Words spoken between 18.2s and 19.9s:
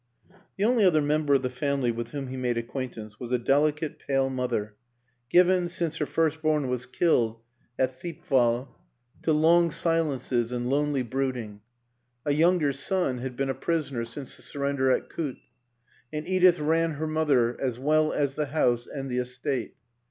the house and the estate.